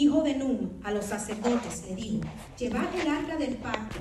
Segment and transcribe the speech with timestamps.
[0.00, 2.20] hijo de Num, a los sacerdotes, le dijo,
[2.58, 3.98] llevad el arca del pacto,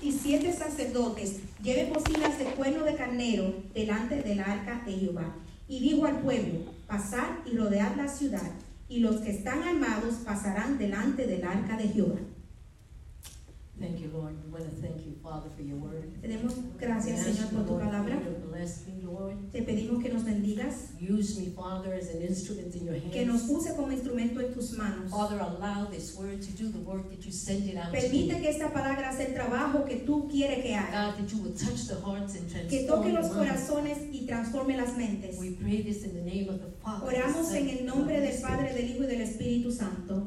[0.00, 5.36] y siete, sacerdotes lleven bocinas de cuerno de carnero delante del arca de Jehová.
[5.68, 8.50] Y dijo al pueblo, pasad y rodead la ciudad,
[8.88, 12.20] y los que están armados pasarán delante del arca de Jehová.
[13.80, 14.36] Thank you, Lord.
[14.44, 16.08] We want to thank you, Father, for your word.
[16.22, 18.20] Tenemos gracias, We ask Señor, por tu palabra.
[19.50, 23.42] Te pedimos que nos bendigas, Use me, Father, as an instrument in your que nos
[23.42, 23.50] hands.
[23.50, 25.10] use como instrumento en tus manos.
[25.10, 28.40] Father, allow this word to do the work that you send it out to Permite
[28.40, 31.10] que esta palabra haga el trabajo que tú quieres que haga.
[31.10, 34.24] God, that you will touch the hearts and Que transform toque the los corazones y
[34.26, 35.36] transforme las mentes.
[35.38, 37.10] We pray this in the name of the Father.
[37.10, 40.26] the Oramos en el nombre del Padre, del Hijo y del Espíritu Santo.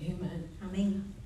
[0.00, 0.48] Amen.
[0.60, 1.17] Amén.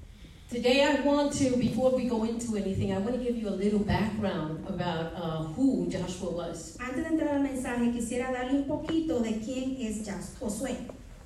[0.52, 3.56] Today, I want to, before we go into anything, I want to give you a
[3.56, 6.76] little background about uh, who Joshua was.
[6.78, 10.06] Antes de entrar al mensaje, quisiera darle un poquito de quién es
[10.38, 10.76] Josué.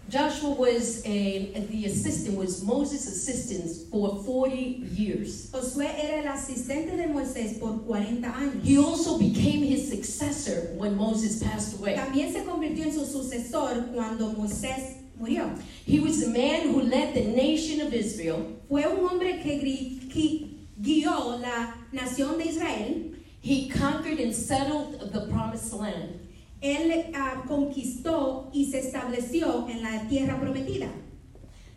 [0.09, 5.51] Joshua was a, the assistant, was Moses' assistant for 40 years.
[5.51, 8.65] Josué era el asistente de Moisés por 40 años.
[8.65, 11.97] He also became his successor when Moses passed away.
[11.97, 15.51] También se convirtió en su sucesor cuando Moisés murió.
[15.97, 18.61] He was the man who led the nation of Israel.
[18.69, 23.15] Fue un hombre que guió la nación de Israel.
[23.41, 26.21] He conquered and settled the promised land.
[26.63, 30.91] Él ah, conquistó y se estableció en la tierra prometida.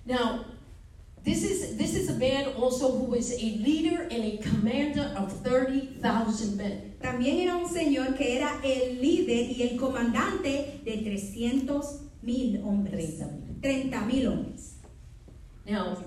[0.06, 0.44] Now,
[1.24, 5.32] this is, this is a man also who was a leader and a commander of
[5.32, 6.94] 30,000 men.
[7.02, 13.22] También era un señor que era el líder y el comandante de 300 mil hombres.
[13.62, 14.76] 30 mil hombres.
[15.66, 15.98] Now,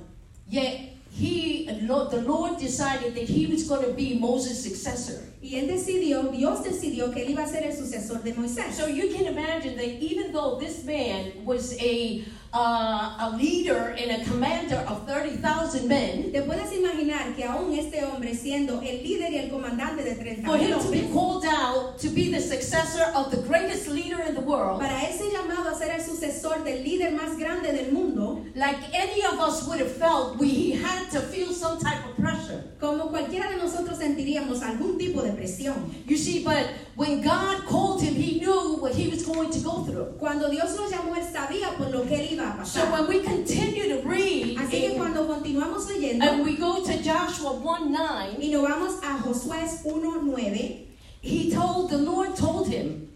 [0.49, 5.21] yet he, the Lord decided that he was going to be Moses' successor.
[5.43, 8.73] Y él decidió, Dios decidió que él iba a ser el sucesor de Moisés.
[8.73, 14.23] So you can imagine that even though this man was a, uh, a leader and
[14.23, 19.33] a commander of 30,000 men, Te puedes imaginar que aún este hombre siendo el líder
[19.33, 23.05] y el comandante de 30 for him to be called out to be the successor
[23.15, 26.63] of the greatest leader in the world, para él ser llamado a ser el sucesor
[26.65, 31.11] del líder más grande del mundo, like any of us would have felt, we had
[31.11, 32.63] to feel some type of pressure.
[32.81, 35.75] como cualquiera de nosotros sentiríamos algún tipo de presión.
[36.07, 36.67] You see, but
[36.97, 40.19] when God called him, he knew what he was going to go through.
[40.19, 43.23] Cuando Dios lo llamó, él sabía por lo que él iba a So when we
[43.23, 48.37] continue to read, Así que cuando continuamos leyendo and we go to Joshua 1 9,
[48.39, 50.87] y nos vamos a Josué 1:9,
[51.21, 53.09] he told, the Lord told him,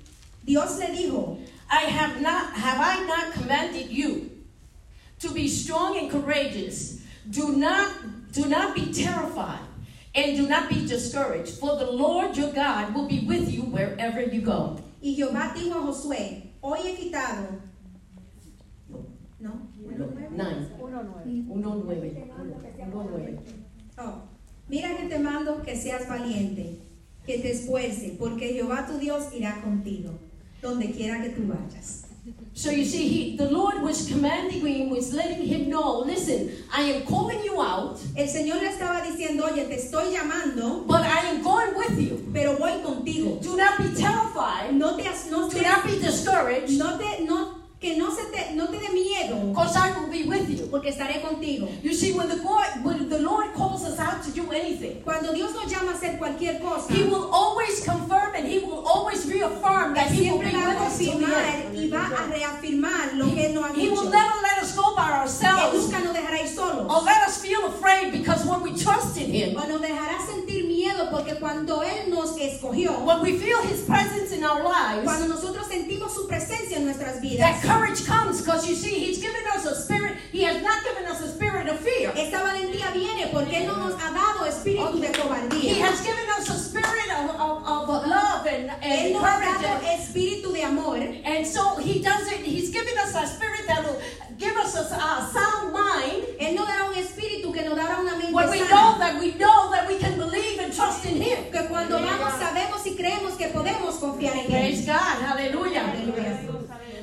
[0.44, 1.38] Dios le dijo,
[1.70, 4.30] I have not, have I not commanded you
[5.20, 7.02] to be strong and courageous?
[7.28, 9.58] Do not, do not be terrified
[10.14, 14.22] and do not be discouraged, for the Lord your God will be with you wherever
[14.22, 14.80] you go.
[15.06, 17.60] y Jehová dijo a Josué, hoy he quitado,
[19.38, 19.68] ¿no?
[20.30, 20.68] Nine.
[20.80, 21.44] Uno nueve.
[21.48, 23.38] Uno nueve.
[23.98, 24.22] Oh,
[24.68, 26.78] mira que te mando que seas valiente,
[27.24, 30.18] que te esfuerce, porque Jehová tu Dios irá contigo,
[30.62, 32.02] donde quiera que tú vayas.
[32.54, 36.82] So you see, he, the Lord was commanding him, was letting him know, listen, I
[36.82, 41.28] am calling you out, El Señor le estaba diciendo, oye, te estoy llamando, but I
[41.28, 42.28] am going with you.
[42.32, 43.38] pero voy contigo.
[43.40, 44.72] Do not be terrified.
[44.72, 47.55] No te, no Do te, not be discouraged, no te, no,
[47.86, 50.66] que no se te, no te dé miedo, because I will be with you.
[50.66, 51.68] porque estaré contigo.
[51.82, 55.32] You see, when the God, when the Lord calls us out to do anything, Cuando
[55.32, 59.24] Dios nos llama a hacer cualquier cosa, He will always confirm and He will always
[59.26, 61.76] reaffirm that He will be with us till the confirmar end.
[61.78, 65.06] y va a reafirmar lo que nos ha He will never let us go by
[65.06, 66.86] Él ourselves nunca nos dejará ir solos.
[66.90, 70.65] or let us feel afraid because when we trust in Him, O nos dejará sentir
[70.96, 75.28] miedo porque cuando Él nos escogió, when we feel His presence in our lives, cuando
[75.28, 79.64] nosotros sentimos su presencia en nuestras that courage comes because you see, He's given us
[79.66, 80.16] a spirit.
[80.32, 82.12] He has not given us a spirit of fear.
[82.16, 85.74] esta valentía viene porque Él no nos ha dado espíritu de cobardía.
[85.74, 89.62] He has given us a spirit of, of, of love and, Él nos ha courage.
[89.62, 90.96] dado espíritu de amor.
[90.96, 92.40] and so He does it.
[92.40, 94.00] He's given us a spirit that will
[94.38, 96.24] give us a, a sound mind.
[96.38, 99.32] Él nos dará un espíritu que nos dará una mente When we know that we
[99.34, 101.50] know that we can believe and trust in Him.
[101.52, 104.86] Que cuando vamos sabemos y creemos que podemos confiar en Praise Él.
[104.86, 105.22] God.
[105.26, 105.92] Hallelujah.
[105.92, 106.38] Aleluya.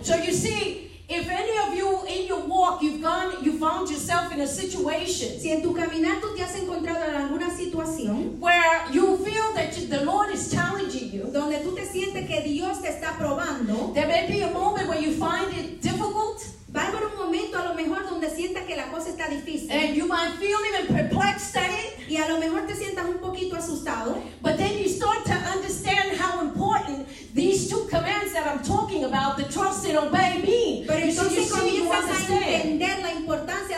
[0.04, 4.34] So you see, if any of you in your walk you've gone, you found yourself
[4.34, 8.84] in a situation Si en tu caminar tú te has encontrado en alguna situación where
[8.92, 12.82] you feel that you- the Lord is challenging you, donde tú te sientes que Dios
[12.82, 16.42] te está probando, there may be a moment where you find it difficult
[16.76, 19.72] va a haber un momento a lo mejor donde sientas que la cosa está difícil
[19.72, 23.20] and you might feel even perplexed at it, y a lo mejor te sientas un
[23.20, 28.64] poquito asustado, but then you start to understand how important these two commands that I'm
[28.64, 30.86] talking about, the trust and obey, mean.
[30.88, 33.14] pero entonces comienzas a entender la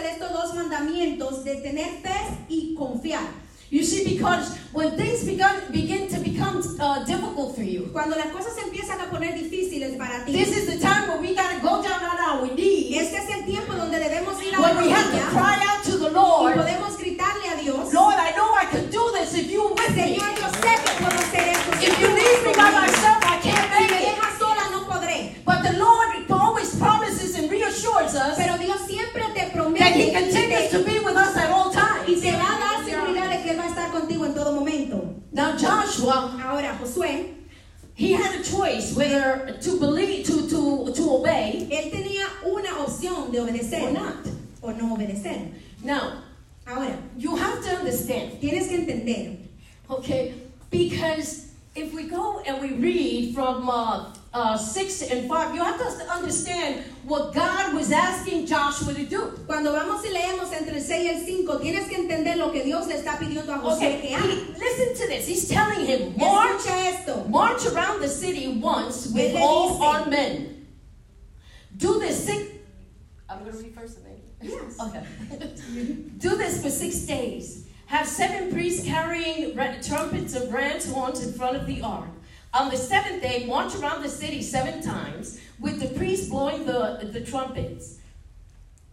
[0.01, 3.44] de estos dos mandamientos de tener fe y confiar.
[3.75, 8.27] You see, because when things begun, begin to become uh, difficult for you, Cuando las
[8.27, 11.59] cosas empiezan a poner difíciles para ti, this is the time where we got to
[11.59, 14.77] go down on our knees, este es el tiempo donde debemos ir a la when
[14.77, 18.31] we have to cry out to the y Lord, podemos gritarle a Dios, Lord, I
[18.37, 20.15] know I can do this if you with me.
[20.15, 21.71] Señor, yo sé que puedo hacer esto.
[21.77, 24.15] si If you leave me by myself, I can't Si me make it.
[24.15, 25.35] dejas sola no podré.
[25.43, 30.13] But the Lord always promises and reassures us Pero Dios siempre te that He promete
[30.13, 32.21] continues to be with us at all y times.
[32.21, 35.24] te va a dar seguridad de que Él va a estar contigo en todo momento.
[35.35, 37.33] Now, Joshua, Ahora, Josué,
[37.93, 43.33] he had a choice whether to believe, to, to, to obey él tenía una opción
[43.33, 44.15] de obedecer or not.
[44.63, 45.51] o no obedecer.
[45.83, 46.23] Now,
[46.65, 49.37] Ahora, you have to understand, tienes que entender,
[49.89, 50.33] okay,
[50.71, 55.77] because if we go and we read from uh, uh, 6 and 5, you have
[55.79, 59.31] to understand what God was asking Joshua to do.
[59.47, 62.63] cuando vamos y leemos entre el 6 y el 5, tienes que entender lo que
[62.63, 64.35] Dios le está pidiendo a Josué Okay, que haga.
[64.59, 65.25] listen to this.
[65.27, 67.23] He's telling him, march, esto.
[67.29, 70.67] march around the city once with Él le all dice- armed men.
[71.77, 72.51] Do this six.
[73.29, 74.21] I'm going to read first, maybe.
[74.41, 74.77] Yes.
[74.81, 75.03] Okay.
[76.19, 77.67] Do this for six days.
[77.87, 82.09] Have seven priests carrying trumpets of ram's horns in front of the ark.
[82.55, 87.09] On the seventh day, march around the city seven times, with the priests blowing the,
[87.11, 87.97] the trumpets.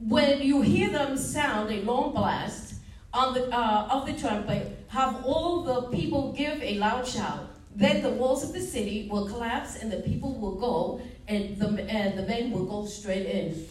[0.01, 2.75] When you hear them sound a long blast
[3.15, 7.51] on the, uh, of the trumpet, have all the people give a loud shout.
[7.77, 11.69] Then the walls of the city will collapse, and the people will go, and the,
[11.89, 13.65] and the men will go straight in.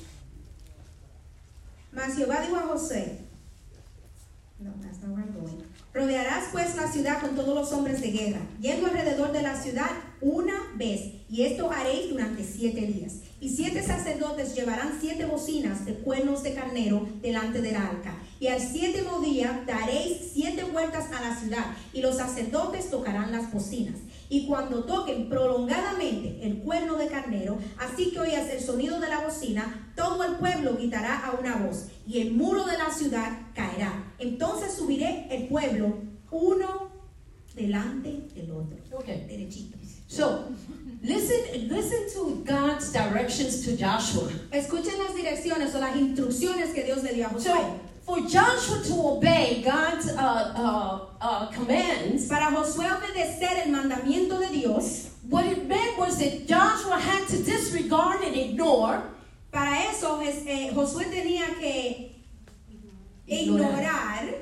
[1.92, 3.18] Mas Jehová dijo a José,
[4.62, 5.71] no, that's not where I'm going.
[5.94, 9.90] Rodearás pues la ciudad con todos los hombres de guerra, yendo alrededor de la ciudad
[10.22, 13.16] una vez, y esto haréis durante siete días.
[13.42, 18.16] Y siete sacerdotes llevarán siete bocinas de cuernos de carnero delante del arca.
[18.40, 23.52] Y al séptimo día daréis siete vueltas a la ciudad, y los sacerdotes tocarán las
[23.52, 23.96] bocinas.
[24.32, 29.20] Y cuando toquen prolongadamente el cuerno de carnero, así que oigas el sonido de la
[29.20, 34.14] bocina, todo el pueblo gritará a una voz, y el muro de la ciudad caerá.
[34.20, 35.98] Entonces subiré el pueblo
[36.32, 36.92] uno
[37.54, 38.78] delante del otro.
[39.00, 39.26] Okay.
[39.28, 39.78] Derechito.
[40.08, 40.48] So,
[41.02, 44.30] listen, listen to God's directions to Joshua.
[44.52, 47.44] Escuchen las direcciones o las instrucciones que Dios le dio a Josué.
[47.44, 54.40] So, for Joshua to obey God's uh, uh, uh, commands, Para Josué obedecer el mandamiento
[54.40, 59.04] de Dios, what it meant was that Joshua had to disregard and ignore
[59.52, 62.12] para eso es- eh, Josué tenía que
[63.28, 64.34] ignorar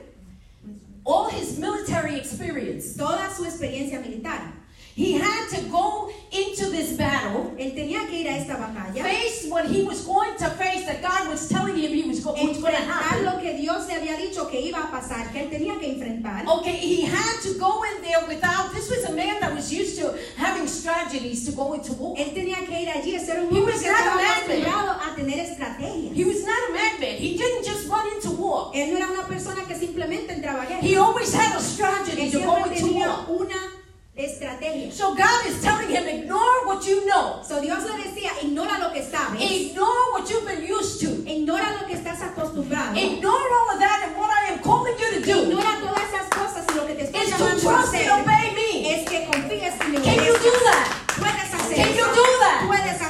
[1.06, 2.96] all his military experience.
[2.96, 4.54] toda su experiencia militar.
[5.00, 9.48] He had to go into this battle, Él tenía que ir a esta batalla, face
[9.48, 12.76] what he was going to face, that God was telling him he was, going to
[12.76, 13.24] happen.
[13.24, 16.46] lo que Dios le había dicho que iba a pasar, que él tenía que enfrentar.
[16.46, 18.74] Okay, he had to go in there without.
[18.74, 22.18] This was a man that was used to having strategies to go into war.
[22.18, 24.36] Él tenía que ir allí, a ser un He hombre was que not a estaba
[24.36, 26.14] acostumbrado a tener estrategias.
[26.14, 27.16] He was not a madman.
[27.18, 28.72] He didn't just run into war.
[28.76, 30.82] Él no era una persona que simplemente entraba a guerra.
[30.82, 33.26] He always had a strategy to go into war.
[33.30, 33.79] una
[34.26, 34.92] estrategia.
[34.92, 37.42] So God is telling him, ignore what you know.
[37.44, 41.10] So Dios le decía, ignora lo que sabes, Ignore what you've been used to.
[41.30, 45.20] ignora lo que estás acostumbrado, Ignore all of that and what I am calling you
[45.20, 47.74] to do ignora todas esas cosas y lo que te estoy is to llamando a
[47.74, 48.94] trust and hacer obey me.
[48.94, 50.88] es que confíes y me Can you do that?
[51.18, 52.64] Puedes hacer Can you do that?
[52.68, 53.09] Puedes hacer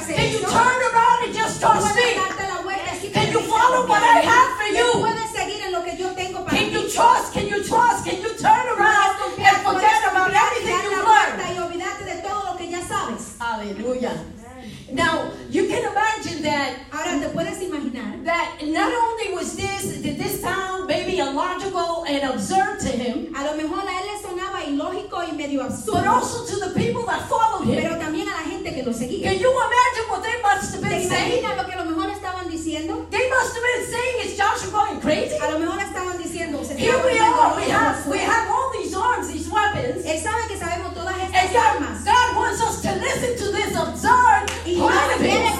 [25.68, 27.76] but also to the people that followed him.
[27.82, 29.30] pero también a la gente que lo seguía.
[29.30, 31.42] Can you imagine what they must have ¿Te been saying?
[31.56, 33.06] lo que a lo mejor estaban diciendo?
[33.10, 36.74] They must have been saying, "Is Joshua going crazy?" A lo mejor estaban diciendo, se
[36.78, 37.56] Here we are.
[37.56, 38.12] We have Josué.
[38.12, 42.04] we have all these arms, these weapons, Él sabe que sabemos todas estas armas.
[42.04, 45.59] God wants us to listen to this absurd Y of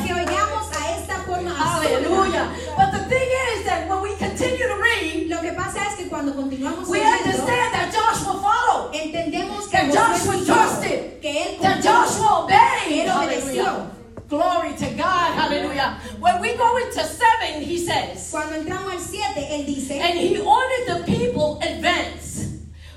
[5.81, 10.35] pasa es que cuando continuamos we leyendo, understand that Joshua followed, entendemos que that Joshua
[10.35, 11.83] siguió, trusted, que él that.
[11.83, 13.07] Joshua obeyed.
[13.07, 13.91] Él obedeció.
[14.29, 15.35] Glory to God.
[15.35, 15.99] Hallelujah.
[16.21, 20.39] When we go into seven, he says, Cuando entramos al 7, él dice, and he
[20.39, 22.47] ordered the people advance,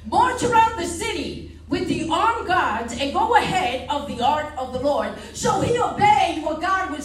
[0.05, 4.53] march around the city with with the armed guards and go ahead of the ark
[4.57, 5.09] of the Lord.
[5.33, 6.12] So he obeyed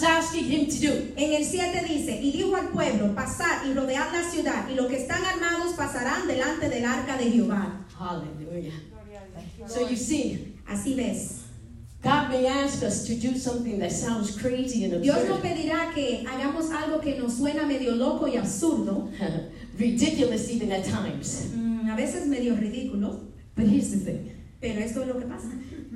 [0.02, 1.12] asking him to do.
[1.16, 4.86] En el 7 dice, y dijo al pueblo, pasad y rodead la ciudad, y los
[4.88, 7.86] que están armados pasarán delante del arca de Jehová.
[7.98, 8.72] Hallelujah.
[9.66, 11.44] So you see, Así ves.
[12.02, 15.92] God may ask us to do something that sounds crazy and Dios nos absurd, pedirá
[15.92, 19.10] que hagamos algo que nos suena medio loco y absurdo,
[19.78, 21.46] ridiculous even at times.
[21.56, 23.24] mm, a veces medio ridículo,
[23.56, 25.48] But here's the thing pero esto es lo que pasa.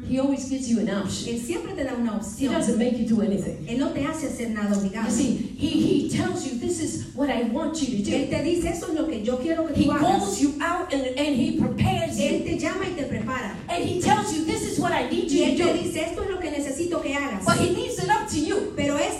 [0.08, 2.52] He always gives you an option, Él siempre te da una He opción.
[2.54, 3.64] doesn't make you do anything.
[3.68, 5.08] Él no te hace hacer nada obligado.
[5.08, 8.36] You see, he, he tells you, This is what I want you to Él do.
[8.36, 10.40] te dice, eso es lo que yo quiero que He tú calls hagas.
[10.40, 12.44] you out and, and He prepares Él you.
[12.44, 13.54] te llama y te prepara.
[13.68, 15.82] And He tells you, This is what I need Y you Él to te do.
[15.82, 17.44] dice, esto es lo que necesito que hagas.
[17.44, 18.72] But He leaves it up to you.
[18.76, 19.14] Pero es,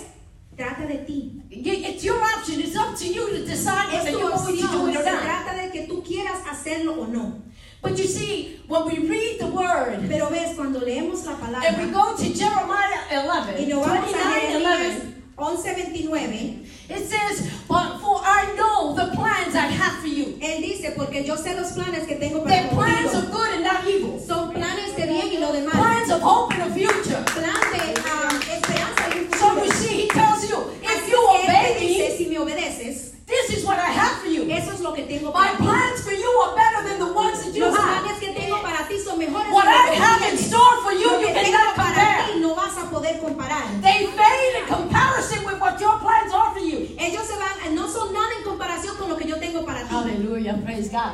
[0.56, 1.42] trata de ti.
[1.50, 2.60] Y- It's your option.
[2.60, 4.88] It's up to you to decide Es whether tu you're going to do opción.
[4.90, 5.22] it Se or not.
[5.22, 7.42] trata de que tú quieras hacerlo o no.
[7.82, 11.32] But you see, when we read the word Pero ves, cuando leemos la
[11.66, 15.02] and we go to Jeremiah 11, y nos vamos a 29 Jeremías
[15.36, 15.74] 11,
[16.06, 20.38] 11:29, it says, But for I know the plans I have for you.
[20.40, 23.84] él dice, porque yo sé los planes que tengo para plans of good and not
[23.86, 24.20] evil.
[24.20, 25.72] Son planes de bien y no de mal.
[25.72, 27.22] Plans of hope and a future.
[27.34, 29.64] Plan de ah, esperanza y un So futuro.
[29.64, 32.26] you see, he tells you, if Así you que él obey te dice, me, si
[32.28, 34.44] me obedeces, this is what I have for you.
[34.50, 35.62] eso es lo que tengo My para ti.
[35.64, 38.02] plans for you are better than the ones that you Los have.
[38.04, 40.46] planes que tengo para ti son mejores What que los I que have in tienes.
[40.46, 42.32] store for you, Lo you que tengo cannot para compare.
[42.34, 43.64] ti no vas a poder comparar.
[43.80, 46.88] They fade in comparison with what your plans are for you.
[46.98, 49.88] Ellos se van, no son nada en comparación con lo que yo tengo para ti.
[49.90, 50.58] Hallelujah.
[50.64, 51.12] Praise God.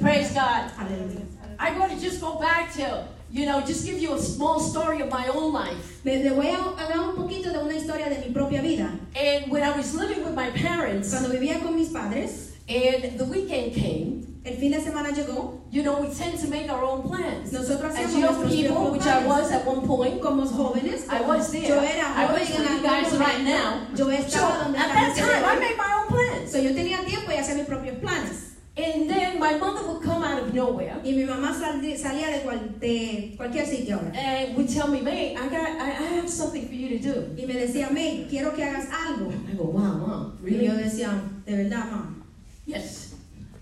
[0.00, 0.70] Praise God.
[0.78, 1.26] Aleluya.
[1.58, 5.02] I want to just go back to, you know, just give you a small story
[5.02, 6.00] of my own life.
[6.04, 8.90] Me- Le voy a hablar un poquito de una historia de mi propia vida.
[9.14, 13.24] And when I was living with my parents, Cuando vivía con mis padres, and the
[13.24, 15.60] weekend came, el fin de semana llegó.
[15.70, 17.52] you know, we tend to make our own plans.
[17.52, 21.52] Nosotros As hacíamos young people, which I was at one point, Como jóvenes, I was
[21.52, 21.68] there.
[21.68, 23.86] yo era I was en you guys right now.
[23.94, 26.50] Yo So donde at that time, I made my own plans.
[26.50, 28.39] So, yo tenía tiempo y hacía mis propios planes.
[28.82, 32.40] And then my mother would come out of nowhere Y mi mamá sal- salía de,
[32.44, 34.12] cual- de cualquier sitio ahora.
[34.14, 37.34] and would tell me, May, I got, I, I have something for you to do.
[37.36, 39.30] Y me decía, May, quiero que hagas algo.
[39.50, 40.82] I go, wow, mom, Y yo really?
[40.84, 41.10] decía,
[41.44, 42.14] de verdad, mamá.
[42.66, 43.08] Yes.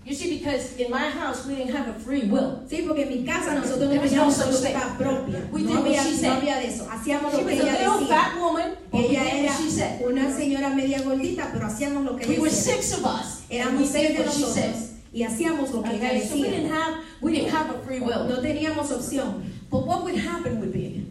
[0.05, 2.63] You see, because in my house we didn't have a free will.
[2.67, 5.47] Sí, porque en mi casa nosotros no was teníamos voluntad propia.
[5.51, 6.87] We No había, she no había de eso.
[6.89, 8.07] Hacíamos She lo que was a ella little decía.
[8.07, 10.01] fat woman, we Ella era she said.
[10.01, 12.73] una señora media gordita, pero hacíamos lo que We ella were decía.
[12.75, 16.21] six of us, Éramos we seis de she nosotros y hacíamos lo que ella Okay,
[16.21, 16.71] so we didn't decía.
[16.73, 18.25] have we didn't have a free will.
[18.27, 19.43] No teníamos opción.
[19.69, 21.05] But what would happen would be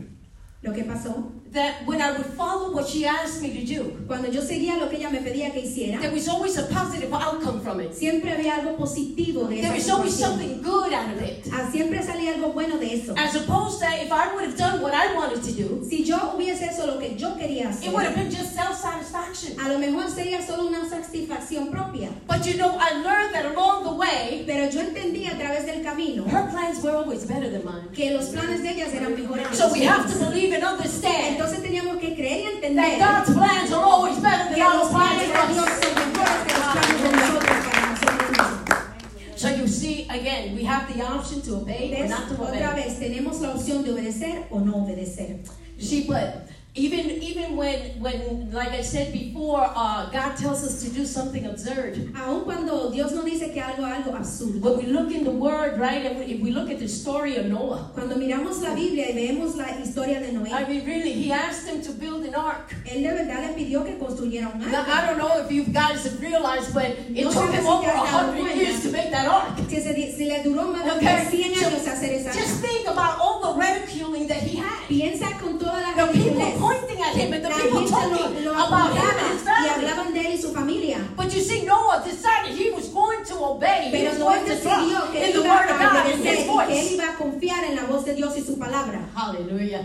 [0.63, 4.31] Lo que pasó, that when I would follow what she asked me to do, cuando
[4.31, 7.61] yo seguía lo que ella me pedía que hiciera, there was always a positive outcome
[7.61, 7.95] from it.
[7.95, 11.47] siempre había algo positivo de There was always something good out of it.
[11.53, 13.15] Ah, Siempre salía algo bueno de eso.
[13.17, 16.17] As opposed to if I would have done what I wanted to do, Si yo
[16.35, 19.59] hubiese hecho lo que yo quería hacer, it would have been just self-satisfaction.
[19.61, 22.11] a lo mejor sería solo una satisfacción propia.
[22.27, 25.83] But you know, I learned that along the way, Pero yo entendí a través del
[25.83, 27.89] camino her plans were always better than mine.
[27.95, 31.63] que los planes de ellas eran mejores So we have to believe and understand Entonces
[31.63, 35.27] teníamos que creer y that entender God's plans are always better than our plans de
[35.55, 39.39] Dios son mejores que los planes de nosotros para nosotros mismos.
[39.39, 42.83] So you see, again, we have the option to obey or not to Otra obey.
[42.83, 45.39] vez, tenemos la opción de obedecer o no obedecer.
[45.79, 50.91] See, but even even when when like I said before, uh, God tells us to
[50.91, 52.13] do something absurd.
[52.17, 54.61] Aun cuando Dios nos dice que algo algo absurdo.
[54.61, 57.37] When we look in the Word, right, and we, if we look at the story
[57.37, 61.13] of Noah, Cuando miramos la Biblia y vemos la historia de Noé, I mean, really,
[61.13, 62.75] He asked him to build an ark.
[62.87, 66.05] él de verdad le pidió que construyera un Now, I don't know if you guys
[66.05, 69.57] have realized, but it No took him over a hundred years to make that ark.
[69.69, 72.87] Que se, se le duró más de Okay, 100 so años hacer esa Just think
[72.89, 74.79] about all the ridiculing that he had.
[74.89, 76.55] Piensa con toda la ridiculez.
[76.69, 80.13] Pointing at him and the people talking lo, lo about him and his y hablaban
[80.13, 80.99] de él y su familia.
[81.17, 83.91] But you see, Noah decided he was going to obey.
[83.91, 86.39] He Pero was Noé going to trust in the word of God, in obedecer his
[86.39, 86.93] y que él voice.
[86.95, 89.01] iba a confiar en la voz de Dios y su palabra.
[89.15, 89.83] Hallelujah.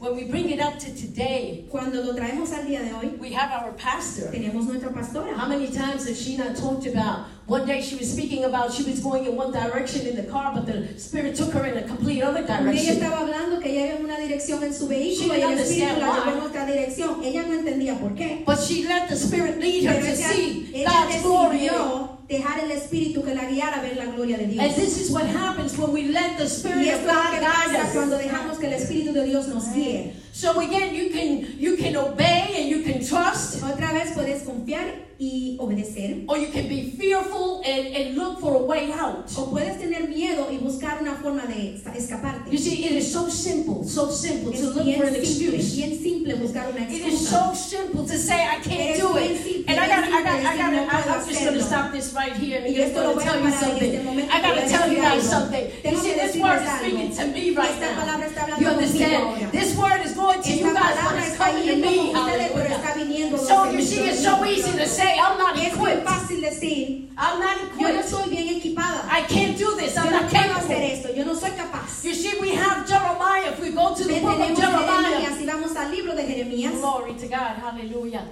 [0.00, 3.32] When we bring it up to today, Cuando lo traemos al día de hoy, we
[3.34, 4.30] have our pastor.
[4.32, 5.34] tenemos nuestra pastora.
[5.36, 7.26] How many times has she not talked about?
[7.46, 10.54] One day she was speaking about she was going in one direction in the car,
[10.54, 12.96] but the Spirit took her in a complete other día ella direction.
[12.96, 16.00] estaba hablando que ella iba en una dirección en su She vehículo y el espíritu
[16.00, 17.22] la llevó en otra dirección.
[17.22, 18.42] Ella no entendía por qué.
[18.46, 22.19] But she let the Spirit lead her Pero to ella, see ella God's glory decidió
[22.30, 24.64] dejar el espíritu que la guiara a ver la gloria de Dios.
[24.64, 27.12] And this is what happens when we let the Y Spirit esto of es lo
[27.14, 28.22] God que guide pasa cuando us.
[28.22, 30.12] dejamos que el espíritu de Dios nos guíe.
[30.32, 33.60] So again, you can you can obey and you can trust.
[33.62, 36.24] Otra vez puedes confiar y obedecer.
[36.28, 39.28] or you can be fearful and, and look for a way out.
[39.36, 42.48] O puedes tener miedo y buscar una forma de escaparte.
[42.50, 45.74] You see, it is so simple, so simple to look for an simple, excuse.
[45.74, 47.06] bien simple buscar una excusa.
[47.08, 49.59] It is so simple to say I can't Es do it.
[49.88, 51.28] Simple, And I bien got, I got, simple I got, decir, no I, puedo I'm
[51.28, 54.04] just going to stop this right here and just going to tell you something.
[54.04, 55.64] momento got to tell you guys something.
[55.84, 58.00] You see, this word is speaking to me right now.
[58.00, 59.52] palabra está hablando You understand?
[59.52, 62.12] This word is going to you guys, palabra it's coming to me.
[62.12, 63.38] con ustedes, pero está Hallelujah.
[63.38, 66.06] So you see, it's so easy to say, I'm not equipped.
[66.06, 68.08] I'm not equipped.
[68.08, 69.04] soy bien equipada.
[69.08, 69.96] I can't do this.
[69.96, 71.14] I'm not capable.
[71.14, 72.04] yo no soy capaz.
[72.04, 73.50] You see, we have Jeremiah.
[73.52, 76.72] If we go to the book of Jeremiah, Jeremías y vamos al libro de Jeremías.
[76.80, 77.56] Glory to God.
[77.58, 78.24] Hallelujah.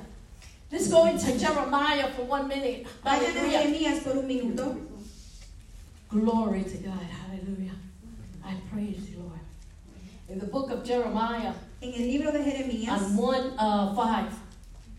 [0.70, 2.86] Let's go into Jeremiah for one minute.
[3.02, 4.00] Hallelujah.
[4.02, 4.76] Por un minuto.
[6.08, 7.00] Glory to God.
[7.00, 7.72] Hallelujah.
[8.44, 9.40] I praise you, Lord.
[10.28, 14.34] In the book of Jeremiah, En el libro de Jeremías, on 1 uh, 5,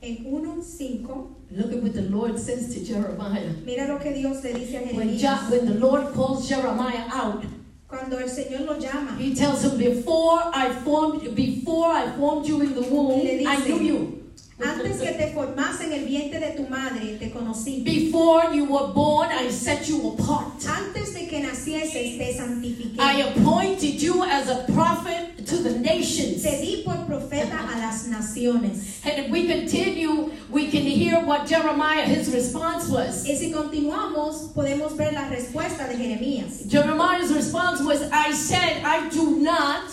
[0.02, 3.52] en 1.5, look at what the Lord says to Jeremiah.
[3.66, 7.44] mira lo que Dios le dice a When, when the Lord calls Jeremiah out,
[7.90, 12.62] Cuando el Señor lo llama, he tells him, Before I formed before I formed you
[12.62, 14.19] in the womb, dice, I knew you.
[14.62, 17.84] Antes que te formase en el vientre de tu madre, te conocí.
[17.84, 20.66] Before you were born, I set you apart.
[20.68, 23.00] Antes de que nacieses, te santifiqué.
[23.00, 26.44] I appointed you as a prophet to the nations.
[26.44, 29.00] Te di por profeta a las naciones.
[29.06, 33.26] And if we continue, we can hear what Jeremiah, his response was.
[33.26, 36.68] Y si continuamos, podemos ver la respuesta de Jeremías.
[36.70, 39.86] Jeremiah's response was, I said, I do not,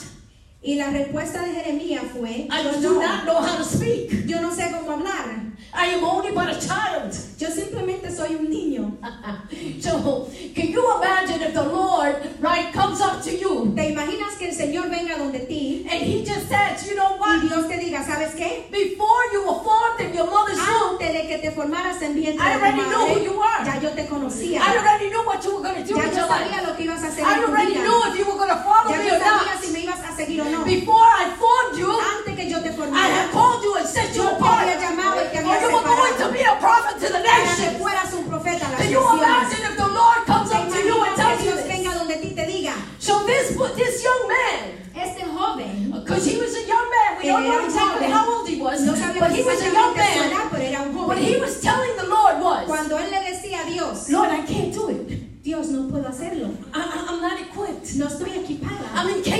[0.67, 4.27] Y la respuesta de Jeremías fue, I do no, not know how to speak.
[4.27, 5.46] yo no sé cómo hablar.
[5.75, 7.13] I am only but a child.
[7.39, 8.97] Yo simplemente soy un niño.
[9.81, 14.49] So, can you imagine if the Lord, right, comes up to you ¿Te imaginas que
[14.49, 17.41] el Señor venga donde ti and he just says, you know y what?
[17.43, 18.69] Dios te diga, ¿sabes qué?
[18.71, 22.43] Before you were formed in your mother's womb, Antes de que te formaras en vientre
[22.45, 23.65] I already madre, who you are.
[23.65, 24.61] ya yo te conocía.
[24.61, 26.67] I already knew what you were going to do Ya yo sabía life.
[26.67, 28.63] lo que ibas a hacer I en tu already knew if you were going to
[28.65, 29.63] follow Ya me yo or sabía not.
[29.63, 30.65] si me ibas a seguir o no.
[30.65, 34.15] Before I formed you, Antes que yo te I formara, have called you and set
[34.15, 34.69] you yo te apart.
[34.69, 37.45] había llamado y te Había you were going to be a prophet to the para
[37.45, 37.79] nations.
[37.79, 40.97] fueras un profeta a las Can you imagine if the Lord comes up to you
[41.05, 41.67] and tells you this?
[41.67, 46.55] venga donde ti te diga, So this this young man, este joven, because he was
[46.55, 49.31] a young man, we don't eh, era know exactly how old he was, no but
[49.33, 50.31] he was a young man.
[50.31, 53.71] edad, pero era un he was telling the Lord was, Cuando él le decía a
[53.71, 55.43] Dios, Lord, I can't do it.
[55.47, 56.51] Dios, no puedo hacerlo.
[56.75, 57.95] I, I'm not equipped.
[57.95, 58.83] No estoy equipada.
[58.95, 59.36] I'm incapable.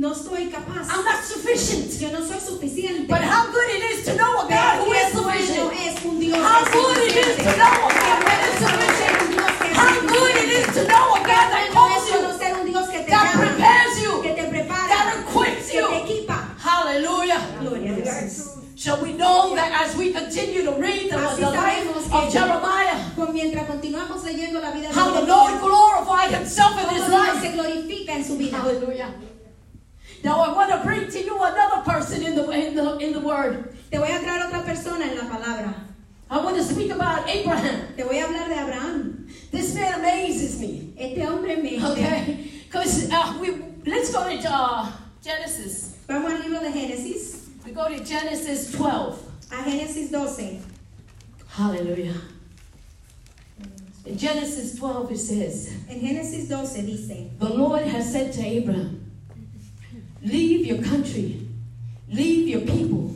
[0.00, 0.88] No estoy capaz.
[0.88, 2.00] I'm not sufficient.
[2.00, 3.06] Yo no soy suficiente.
[3.06, 5.72] But how good it is to know a God who is sufficient.
[5.76, 9.76] es un Dios How good it is to know a God that is sufficient.
[9.76, 13.04] How good it is to know a God that calls you, conocer un Dios que
[13.04, 16.02] te that prepares you, que te prepara, that equips que te you.
[16.02, 16.48] equipa.
[16.58, 17.40] Hallelujah.
[17.60, 18.56] Gloria a Dios.
[18.76, 22.96] So we know that as we continue to read the, the life of Jeremiah,
[23.34, 27.38] Mientras continuamos leyendo la vida de how the Lord glorified himself in his life.
[27.42, 28.56] se glorifica en su vida.
[28.56, 29.14] Hallelujah.
[30.22, 33.20] Now I want to bring to you another person in the in the in the
[33.20, 33.74] word.
[33.90, 35.74] Te voy a traer otra persona en la palabra.
[36.30, 37.94] I want to speak about Abraham.
[37.96, 39.28] Te voy a hablar de Abraham.
[39.50, 40.92] This man amazes me.
[40.96, 41.84] Este hombre me...
[41.84, 43.50] Okay, because uh, we
[43.84, 45.96] let's go to uh, Genesis.
[46.06, 49.30] Vamos al libro de Génesis, We go to Genesis 12.
[49.50, 50.66] a Génesis 12.
[51.48, 52.14] Hallelujah.
[54.06, 59.09] In Genesis 12 it says, En Génesis 12 dice, The Lord has said to Abraham,
[60.22, 61.46] Leave your country,
[62.08, 63.14] leave your people,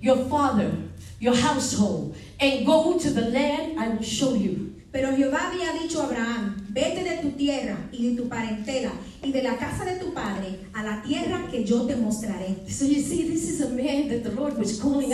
[0.00, 0.72] your father,
[1.20, 4.74] your household, and go to the land I will show you.
[4.92, 8.90] Pero Jehová había dicho a Abraham, vete de tu tierra y de tu parentela
[9.22, 12.56] y de la casa de tu padre a la tierra que yo te mostraré.
[12.68, 15.12] So you see, this is a man that the Lord was calling.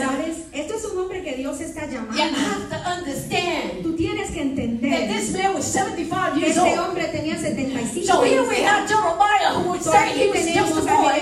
[0.52, 2.36] Esto es un hombre que Dios está You llamando.
[2.36, 6.60] have to understand Tú tienes que that entender this man was 75 que years este
[6.70, 6.78] old.
[6.78, 10.76] hombre tenía 75 So here we have Jeremiah who would So say he was just
[10.76, 11.12] a boy.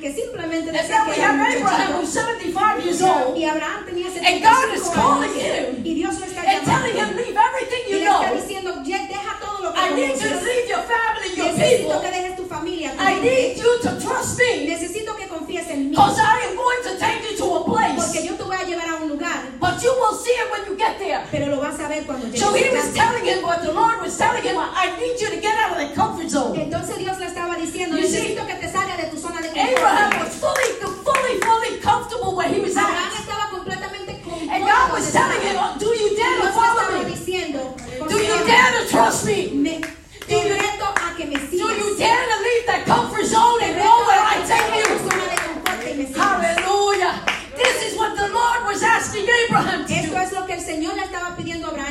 [0.00, 3.36] Que simplemente And decía then we have Abraham who's 75 years old.
[3.36, 6.92] Y Abraham tenía And God is 75 calling him Y Dios lo está and telling
[6.92, 7.16] him, llamando.
[7.22, 8.34] leave everything Y you know.
[8.34, 11.88] diciendo, "Ya deja todo lo que I need you to leave your family, your Necesito
[11.88, 12.00] people.
[12.00, 12.90] que dejes tu familia.
[12.92, 15.90] tu I need you to trust me Necesito que confíes en mí.
[15.90, 18.24] because I am going to take you to a Porque place.
[18.26, 19.42] yo te voy a llevar a un lugar.
[19.60, 21.24] But you will see it when you get there.
[21.30, 22.40] Pero lo vas a ver cuando llegues.
[22.40, 24.56] So he was telling him what the Lord was telling him.
[24.58, 26.56] I need you to get out of the comfort zone.
[26.58, 29.48] Entonces Dios le estaba diciendo, You see, necesito que te salga de tu zona de
[29.50, 30.28] Abraham confort.
[30.28, 30.70] was fully,
[31.04, 33.20] fully, fully comfortable where he was Abraham at.
[33.20, 34.20] estaba completamente.
[34.50, 37.10] And God was telling him, do you dare to follow me?
[37.10, 37.87] diciendo, Do
[38.28, 39.50] you dare to trust me?
[39.54, 39.80] me,
[40.28, 43.92] te reto a que me Do you dare to leave that comfort zone and go
[44.08, 44.86] where I take you?
[44.98, 46.16] zona de confort y me sigas.
[46.16, 47.14] Hallelujah.
[47.56, 50.20] This is what the Lord was asking Abraham to Esto do.
[50.20, 51.28] es lo que el Señor le estaba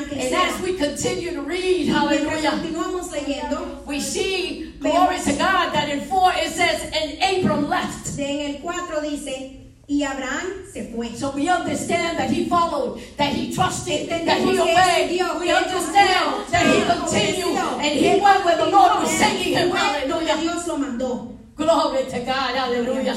[0.09, 5.73] que And as we continue to read, hallelujah, continuamos leyendo, we see, glory to God,
[5.73, 8.17] that in 4 it says, and Abram left.
[8.19, 11.15] en el 4 dice, y Abraham se fue.
[11.15, 15.09] So we understand that he followed, that he trusted, that he obeyed.
[15.09, 19.71] We understand that he continued and he went where the Lord was sending him.
[19.71, 20.37] Hallelujah.
[20.37, 21.37] Dios lo mandó.
[21.55, 22.55] Glory to God.
[22.55, 23.15] Hallelujah.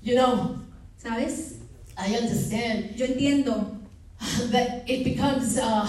[0.00, 0.58] You know,
[1.02, 1.56] ¿Sabes?
[1.98, 3.78] I understand Yo entiendo,
[4.50, 5.88] that it becomes uh,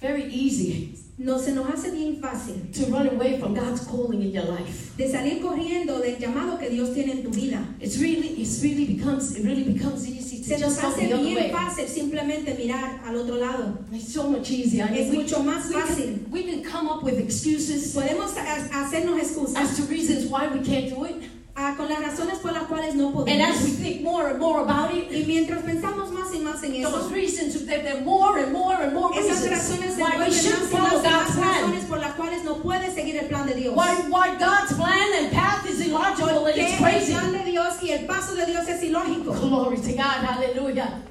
[0.00, 4.30] very easy no se nos hace bien fácil to run away from God's calling in
[4.32, 4.92] your life.
[4.96, 7.60] de salir corriendo del llamado que Dios tiene en tu vida.
[7.80, 11.16] It's really, it's really becomes, it really becomes easy Se to nos just hace the
[11.16, 11.50] bien way.
[11.50, 13.78] fácil simplemente mirar al otro lado.
[13.92, 14.84] It's so much easier.
[14.86, 16.28] I mean, Es we, mucho más we, can, fácil.
[16.30, 20.60] we can come up with excuses Podemos ha- hacernos excusas as to reasons why we
[20.64, 21.16] can't do it.
[21.58, 23.64] Ah, con las razones por las cuales no And as podemos.
[23.64, 26.96] we think more and more about it, Y mientras pensamos más y más en those
[27.06, 30.16] eso, reasons, there there are more and more and more esas razones se why we
[30.18, 31.54] vuelven shouldn't más y follow God's plan.
[31.62, 33.74] razones por las cuales no puedes seguir el plan de Dios.
[33.74, 37.12] Why, why God's plan and path is illogical and it's el crazy.
[37.12, 39.32] plan de Dios y el paso de Dios es ilógico.
[39.34, 41.02] Glory to God, hallelujah.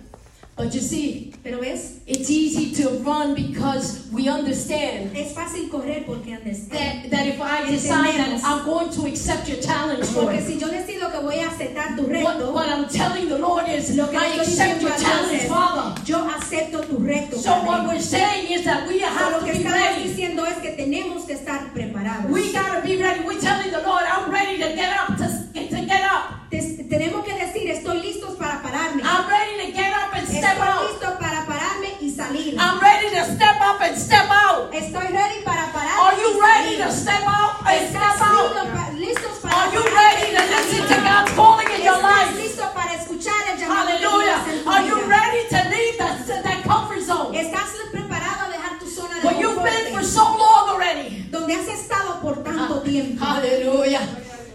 [0.58, 6.04] But you see, Pero ves, it's easy to run because we understand es fácil correr
[6.04, 6.68] porque andes.
[6.70, 10.68] that, that if I decide that I'm going to accept your challenge, Porque si yo
[10.70, 14.08] decido que voy a aceptar tu what, reto, what I'm telling the Lord is, lo
[14.08, 16.02] que I accept your challenge, es, Father.
[16.06, 17.38] yo acepto tu reto.
[17.38, 20.04] So what we're saying is that we So, have lo to que be estamos ready.
[20.10, 22.32] diciendo es que tenemos que estar preparados.
[22.32, 23.24] We gotta be ready.
[23.24, 26.34] We're telling the Lord, I'm ready to get up, to, to get up.
[26.50, 29.04] Te- tenemos que decir, estoy listos para pararme.
[29.04, 30.90] I'm ready to get up and step Estoy out.
[30.90, 32.56] listo para pararme y salir.
[32.58, 34.72] I'm ready to step up and step out.
[34.74, 36.00] Estoy ready para pararme.
[36.04, 38.94] Are you ready to step out and ¿Estás step out?
[38.96, 40.96] listos para Are you ready to listen to?
[41.08, 42.36] God's calling in your life?
[42.36, 44.72] listo para escuchar el llamado de Dios en Hallelujah.
[44.72, 49.22] Are you ready to leave that, that comfort zone ¿Estás preparado a dejar tu zona
[49.22, 51.26] de where you've been for so long already?
[51.32, 53.24] Donde has estado por tanto ah, tiempo.
[53.24, 54.02] Hallelujah.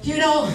[0.03, 0.49] You know,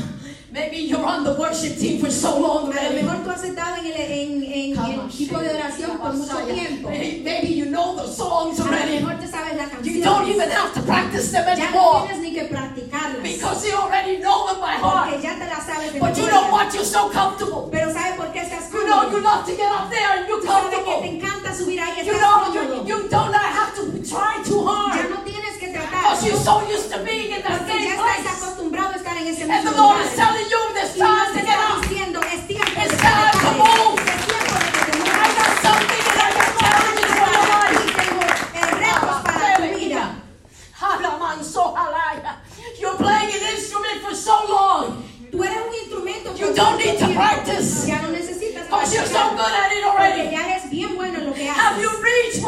[0.58, 3.76] maybe you're on the worship team for so long A lo mejor tú has estado
[3.78, 6.90] en el, en, en el equipo de oración por mucho tiempo.
[6.90, 9.00] Maybe you know the songs A lo already.
[9.00, 12.34] mejor te sabes You don't even have to practice them Ya no anymore tienes ni
[12.34, 13.22] que practicarlas.
[13.24, 15.10] because you already know them by heart.
[15.12, 16.74] Porque ya te la sabes de But you know what?
[16.74, 17.70] You're so comfortable.
[17.72, 19.12] Pero ¿sabes por qué estás You know cómodo?
[19.12, 21.10] you love to get up there and you're sabes que te comfortable.
[21.18, 22.88] encanta subir ahí, You estás know cómodo.
[22.88, 26.02] you, you don't have to try too Ya hard no tienes que tratar.
[26.02, 29.28] because you're so used to being in that Porque ya estás acostumbrado a estar en
[29.28, 30.37] ese And the Lord is telling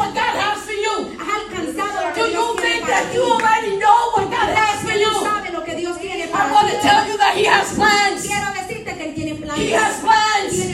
[0.00, 0.94] what God has for you?
[1.20, 5.12] Has alcanzado lo Do you think that you already know what God has for you?
[5.12, 8.24] tú sabes lo que Dios tiene I want to tell you that He has plans.
[8.24, 9.60] Quiero decirte que Él tiene planes.
[9.60, 10.70] He has plans.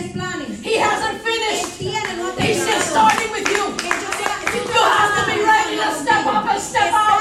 [0.63, 1.79] He hasn't finished.
[1.79, 3.63] tiene, no ha He's just starting with you.
[4.75, 7.16] You have to be ready to step up and step out.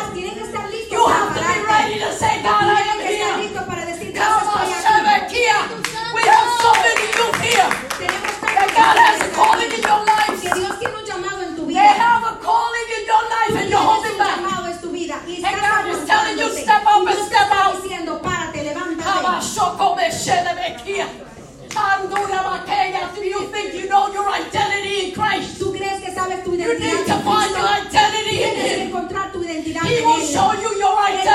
[23.36, 25.60] You think you know your identity in Christ?
[25.60, 28.88] Tú crees que sabes tu You need to find your identity in Him.
[28.88, 31.35] encontrar tu identidad He will show you your Él te va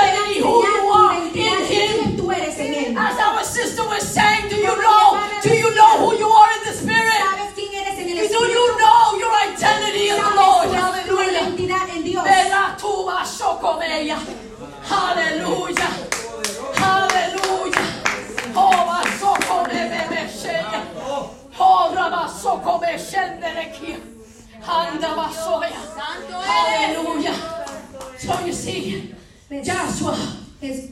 [29.91, 30.17] Joshua.
[30.61, 30.89] Es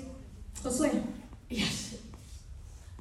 [0.63, 0.91] Josué.
[1.49, 1.95] Yes.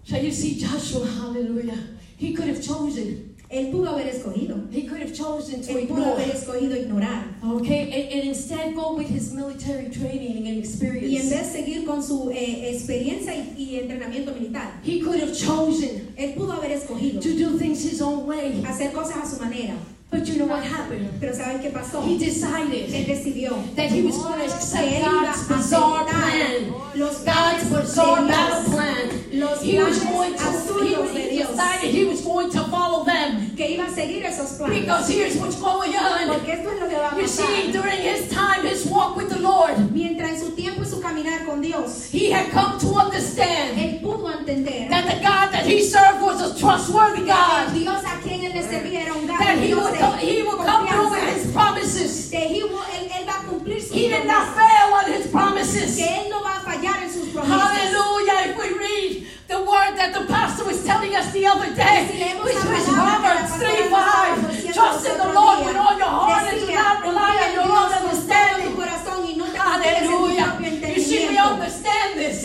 [0.04, 1.78] So you see, Joshua, hallelujah.
[2.16, 3.24] He could have chosen.
[3.50, 4.70] Él pudo haber escogido.
[4.70, 6.16] He could have chosen to Él pudo ignore.
[6.20, 7.24] haber escogido ignorar.
[7.42, 11.30] Okay, and, and instead go with his military training and Y en experience.
[11.30, 16.34] vez seguir con su eh, experiencia y, y entrenamiento militar, He could have chosen él
[16.34, 18.62] pudo haber escogido to do things his own way.
[18.66, 19.76] hacer cosas a su manera.
[20.10, 21.20] But you know what happened?
[21.20, 22.02] Pero ¿saben qué pasó?
[22.02, 26.72] He Él decided decidió that he was going to accept él God's bizarre plan.
[26.94, 29.10] los God's bizarre battle plan.
[29.32, 33.54] los He was going to, he, he decided he was going to follow them.
[33.54, 34.80] que iba a seguir esos planes.
[34.80, 36.28] Because here's what's going on.
[36.28, 39.28] Porque esto es lo que va a You see, during his time, his walk with
[39.28, 42.94] the Lord, Mientras en su tiempo y su caminar con Dios, he had come to
[42.98, 47.74] understand él pudo entender that the God that he served was a trustworthy God.
[47.74, 50.18] Dios a quien él le servía era un That gran he Dios would de come,
[50.18, 51.34] he would come through with confianza.
[51.44, 52.30] his promises.
[52.30, 54.54] Que he will- él, él va a cumplir sus He did not promesas.
[54.54, 55.96] fail on his promises.
[55.96, 57.60] Que él no va a fallar en sus promesas.
[57.60, 58.50] Hallelujah.
[58.50, 62.06] If we read the word that the pastor was telling us the other day,
[62.38, 64.74] which was Proverbs 3 5.
[64.74, 67.90] Trust in the Lord with all your heart and do not rely on your own
[67.90, 68.76] confía en Dios con todo tu understanding.
[68.76, 70.94] corazón y no te confíes en tu Hallelujah.
[70.94, 72.42] You see, we understand this.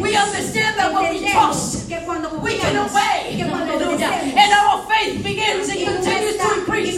[0.00, 3.36] We understand that when we trust, we can obey.
[3.36, 4.08] Hallelujah.
[4.40, 6.96] And our faith begins and continues to increase.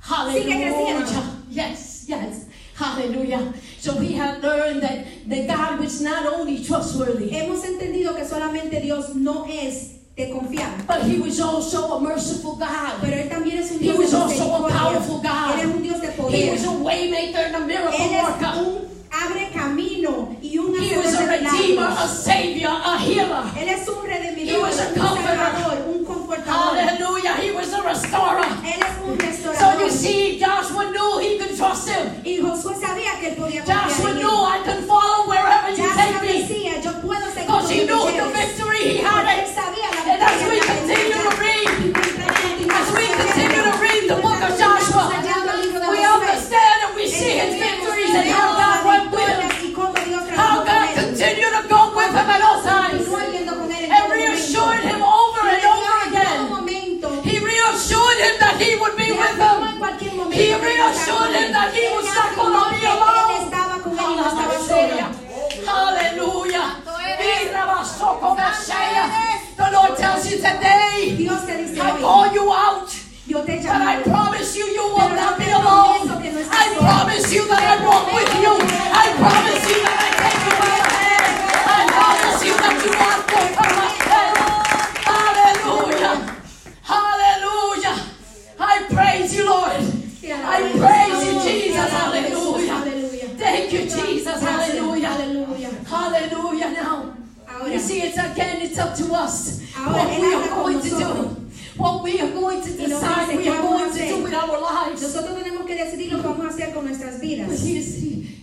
[0.00, 1.06] Hallelujah.
[1.50, 2.46] Yes, yes.
[2.74, 3.54] Hallelujah.
[3.84, 8.80] So we have learned that the God was not only trustworthy, hemos entendido que solamente
[8.80, 12.94] Dios no es de confiar, but he was also a merciful God.
[13.02, 15.58] pero Él también es un He was de also a powerful God.
[15.58, 18.52] Él es un Dios de He was a waymaker and a miracle Él es worker.
[18.56, 18.93] un
[19.26, 23.44] abre camino y un He was a redeemer, a savior, a healer.
[23.56, 24.04] Él es un
[24.46, 25.84] He was a comforter.
[25.88, 26.76] un confortador.
[26.76, 27.36] Hallelujah.
[27.40, 28.44] He was a restorer.
[28.64, 29.18] Él es un
[29.58, 32.10] So you see, Joshua knew he could trust him.
[32.24, 34.60] Y Josué sabía que él podía confiar Joshua en knew él.
[34.60, 36.42] I can follow wherever you Ya take me.
[36.42, 39.54] decía, yo puedo seguir Because he knew the victory he had Él it.
[39.54, 41.23] sabía la And as we continue
[58.54, 62.70] that he would be with momento He reassured him that he le not afirmó gonna
[62.70, 63.50] be alone.
[65.66, 66.68] Hallelujah.
[69.56, 71.26] The Lord tells you today,
[71.80, 72.90] I call you out.
[73.26, 76.08] But I promise you, you will not be alone.
[76.50, 78.52] I promise you that I walk with you.
[79.02, 81.34] I promise you that I take you by the hand.
[81.66, 83.20] I promise you that you are
[83.56, 84.34] for my head.
[85.08, 86.14] Hallelujah.
[86.82, 87.96] Hallelujah.
[88.60, 89.80] I praise you, Lord.
[90.54, 91.90] I praise you, Jesus.
[91.90, 93.28] Hallelujah.
[93.36, 94.40] Thank you, Jesus.
[94.40, 95.08] Hallelujah.
[95.84, 96.70] Hallelujah.
[96.70, 97.16] Now,
[97.66, 101.40] you see, it's again, it's up to us what we are going to do.
[101.76, 105.02] What we are going to decide dice we are going to do with our lives.
[105.02, 107.64] nosotros tenemos que decidir lo que vamos a hacer con nuestras vidas.
[107.64, 107.98] here's,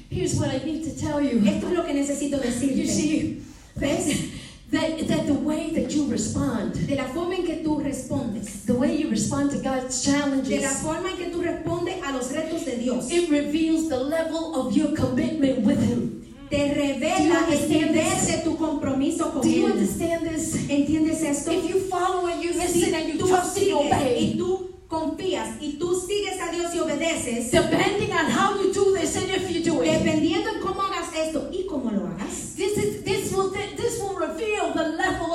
[0.10, 1.40] here's what I need to tell you.
[1.48, 3.42] Esto es lo que necesito You see,
[3.78, 4.41] ¿Ves?
[4.72, 8.66] That, that the way that you respond, De la forma en que tú respondes.
[8.66, 12.12] the way you respond to God's De la challenges, forma en que tú respondes a
[12.14, 13.12] los retos de Dios.
[13.12, 16.18] it reveals the level of your commitment with Him.
[16.50, 17.94] Te revela el nivel
[18.28, 20.56] de tu compromiso con Do you understand this?
[20.70, 21.50] ¿Entiendes esto?
[21.52, 24.70] If you follow and you listen and you tú trust and sigues y obey, tú
[24.90, 29.30] confías y tú sigues a Dios y obedeces, depending on how you do this and
[29.32, 33.02] if you do it, dependiendo en cómo hagas esto y cómo lo hagas, this is
[33.06, 33.50] this will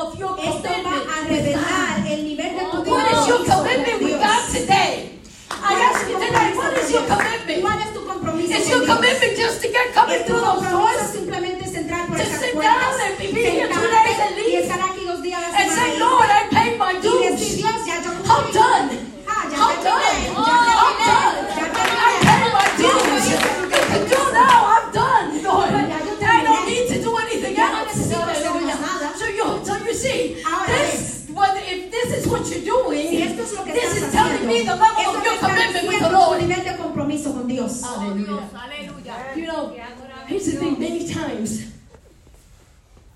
[0.07, 4.21] of your esto va a revelar el nivel de tu What is your commitment with.
[4.21, 5.11] God today?
[5.51, 7.61] I ask you today, what is your commitment?
[7.63, 10.71] ¿Cuál es tu compromiso Is your commitment just to get coming ¿Es tu through those
[10.71, 14.09] doors simplemente es entrar por To esas sit puertas, down and be here two sentarte
[14.09, 14.51] days and leave?
[14.51, 17.01] y estar aquí dos días a la and semana say, Lord, I paid my y
[17.01, 17.57] decir, dues.
[17.57, 18.53] Dios, ya yo How cumplí.
[18.53, 18.89] done?
[19.27, 20.19] Ah, terminé, done?
[20.47, 20.75] terminé,
[21.07, 21.76] done?
[32.27, 34.59] Is what you're doing, Si esto es lo que this estás is telling haciendo, me
[34.65, 36.41] the level eso of me your está commitment with the diciendo tu Lord.
[36.43, 37.83] nivel de compromiso con Dios.
[37.83, 38.49] Hallelujah.
[39.37, 39.75] You know,
[40.27, 40.79] here's the thing.
[40.79, 41.67] Many times,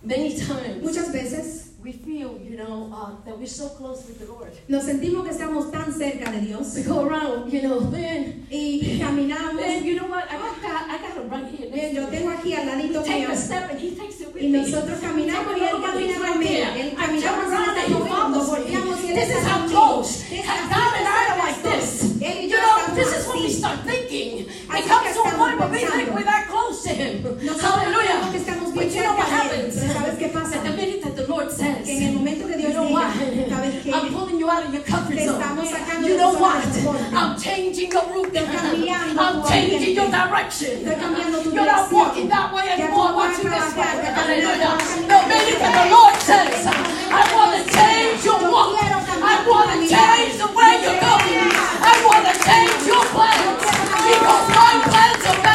[0.03, 4.27] many times, Muchas veces we feel, you know, uh, that we're so close with the
[4.27, 4.53] Lord.
[4.69, 8.99] nos sentimos que estamos tan cerca de Dios We go around, you know, man, y
[9.01, 9.55] caminamos.
[9.55, 10.25] man, you know what?
[10.31, 11.93] I got, I got him right here.
[11.93, 14.99] Yo tengo aquí al ladito mío a step and he takes it with y nosotros
[15.01, 16.51] caminamos y él camina conmigo.
[16.77, 20.25] Él caminamos y and nos volteamos y él This is how close.
[20.31, 22.17] Es God and I are like this.
[22.21, 24.47] You yo know, this is when we start thinking.
[24.47, 27.23] It comes to a point where we think we're that close to Him.
[27.25, 28.60] Hallelujah.
[28.81, 29.69] But you know what cerca de él.
[29.69, 29.93] happens?
[29.93, 30.57] ¿sabes qué pasa?
[30.57, 32.97] At the minute that the Lord says, Que en el momento que you know diga,
[32.97, 33.13] what?
[33.13, 33.93] ¿sabes qué?
[33.93, 35.37] I'm pulling you out of your comfort Te zone.
[35.41, 36.65] estamos sacando You know what?
[37.13, 38.33] I'm changing your route.
[38.33, 40.81] Cambiando I'm changing your direction.
[40.81, 43.11] Estoy cambiando tu You're not walking that way anymore.
[43.11, 43.85] a Watching this way.
[44.17, 44.75] Hallelujah.
[45.13, 48.81] The minute that the Lord says, I want to change change your walk.
[48.81, 51.53] I want to change the way you're going.
[51.85, 53.61] I want to change your plans.
[54.09, 55.50] Because my plans are better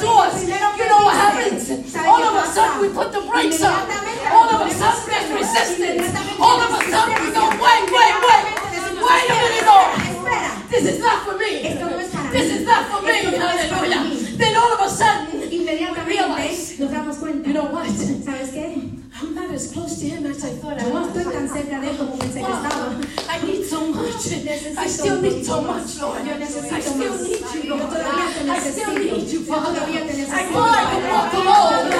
[0.00, 1.70] doors, you know what happens?
[1.96, 3.88] All of a sudden we put the brakes on.
[4.30, 6.14] All of a sudden there's resistance.
[6.38, 8.44] All of a sudden we go, wait, wait, wait.
[8.96, 10.16] Wait a minute, Lord.
[10.70, 11.68] This is not for me.
[11.68, 13.12] Esto no es para This is not for me.
[13.12, 14.36] Esto no es para Hallelujah.
[14.36, 15.36] Then all of a sudden,
[16.90, 17.48] damos cuenta.
[17.48, 18.95] you know what?
[19.46, 19.46] ¿Sabes qué?
[19.46, 21.16] I'm not as close to him as I thought I no was.
[21.16, 22.86] estoy tan cerca de él como pensé que estaba.
[22.86, 23.00] Wow.
[23.30, 24.26] I need so much.
[24.76, 26.24] I still need so much, Lord.
[26.26, 27.22] Yo I still más.
[27.22, 27.90] need you, Yo Lord.
[27.90, 29.80] todavía te I still need you, Yo Father.
[29.80, 31.92] todavía te I thought I could walk alone.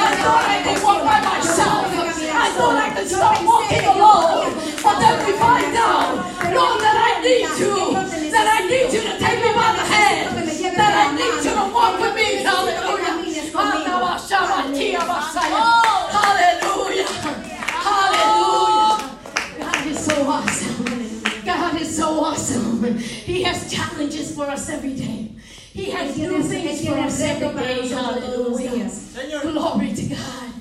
[0.00, 1.86] I thought I could walk by myself.
[1.90, 4.50] I thought I could start walking alone.
[4.82, 6.10] But then we find out,
[6.50, 7.76] Lord, that I need you.
[8.34, 10.48] That I need you to take me by the hand.
[10.76, 12.42] That I need you to walk with me.
[12.42, 13.10] Hallelujah.
[16.30, 17.06] Hallelujah.
[17.86, 19.18] Hallelujah.
[19.58, 21.22] God is so awesome.
[21.44, 22.98] God is so awesome.
[22.98, 25.32] He has challenges for us every day.
[25.72, 27.88] He has new things for tiene us every reto para day.
[27.88, 29.40] nosotros todos los Hallelujah.
[29.42, 30.52] Glory to God.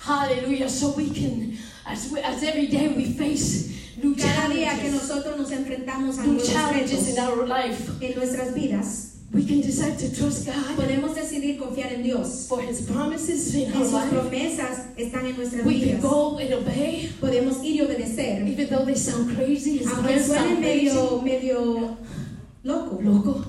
[0.00, 0.68] Hallelujah.
[0.68, 4.92] So we can, as, we, as every day we face new Cada día que challenges,
[4.94, 9.60] nosotros nos enfrentamos a new nuevos challenges in our life, en nuestras vidas, we can
[9.60, 12.46] decide to trust God podemos decidir confiar en Dios.
[12.48, 14.10] for His promises in our sus life.
[14.10, 18.84] promesas están en nuestras We can go and obey, Podemos ir y obedecer, even though
[18.86, 19.82] they sound crazy.
[19.84, 21.96] Aunque plans suene medio, medio
[22.64, 22.98] loco.
[23.02, 23.44] loco.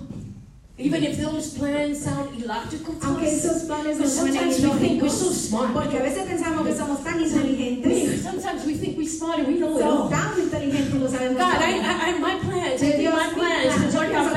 [0.79, 3.43] Even if those plans sound illogical to Aunque us.
[3.43, 5.73] esos planes But nos suenen sometimes we think we're so ilógicos, smart.
[5.73, 9.47] porque a veces pensamos que somos tan We- inteligentes, Sometimes we think we're smart and
[9.47, 10.07] we know it all.
[10.09, 11.81] tan inteligentes lo sabemos God, I, todo.
[11.81, 14.21] I, I, my plans, I Que think Dios, my plans plan, is yo work pienso
[14.27, 14.33] out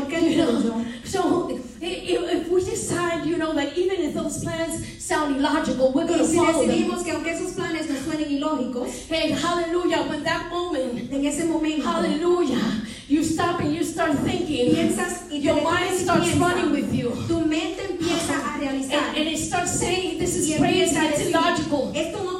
[0.00, 0.62] better que than mi yours.
[0.64, 3.52] plan es mejor que el You know, so i- i- if we decide, you know,
[3.54, 7.04] that even if those plans sound illogical, we're going to si follow them.
[7.04, 11.82] que aunque esos planes nos suenen ilógicos, Hey, hallelujah, when that moment, en ese momento
[11.88, 12.60] hallelujah,
[13.08, 17.10] you stop and you start thinking, piensas y your mind starts piensas, running with you.
[17.26, 21.90] tu mente empieza a realizar And, and it starts saying, this is crazy, it's illogical.
[21.94, 22.39] esto no tiene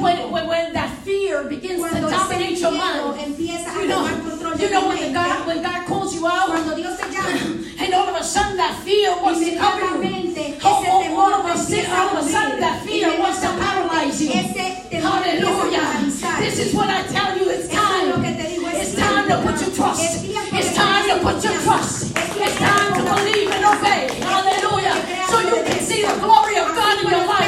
[0.00, 4.70] When, when, when that fear begins to Cuando ese dominate your mind, you know, you
[4.70, 8.08] know when, the God, when God calls you out, cuando Dios te llama, and all
[8.08, 10.34] of a sudden that fear wants to cover you.
[10.64, 14.22] Oh, oh, all of a sudden, all of a sudden that fear wants to paralyze
[14.22, 14.30] you.
[14.30, 16.40] Ese temor te empieza a Hallelujah.
[16.40, 17.50] This is what I tell you.
[17.50, 18.22] It's time.
[18.22, 20.24] que te digo, es It's time to put your trust.
[20.24, 22.12] It's time to put your trust.
[22.16, 24.08] It's time to believe and obey.
[24.20, 24.96] Hallelujah.
[25.28, 27.41] So you can see the glory of God in your life.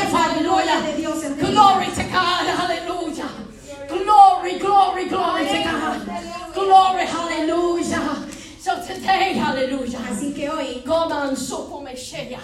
[4.85, 6.53] Glory, glory, to God.
[6.53, 8.29] Glory, hallelujah.
[8.59, 9.99] So today, hallelujah.
[10.01, 12.39] Así que hoy on Sokomesheya.